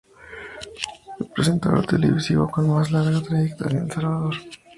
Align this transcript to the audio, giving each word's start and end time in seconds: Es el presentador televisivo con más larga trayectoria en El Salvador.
Es 1.05 1.19
el 1.19 1.29
presentador 1.29 1.85
televisivo 1.85 2.49
con 2.49 2.67
más 2.67 2.89
larga 2.89 3.21
trayectoria 3.21 3.77
en 3.77 3.85
El 3.85 3.91
Salvador. 3.91 4.33